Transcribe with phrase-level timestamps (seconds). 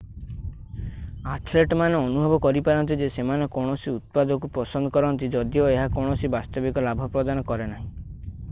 [1.33, 7.45] ଆଥେଲେଟମାନେ ଅନୁଭବ କରିପାରନ୍ତି ଯେ ସେମାନେ କୌଣସି ଉତ୍ପାଦକୁ ପସନ୍ଦ କରନ୍ତି ଯଦିଓ ଏହା କୌଣସି ବାସ୍ତବିକ ଲାଭ ପ୍ରଦାନ
[7.53, 7.87] କରେ ନାହିଁ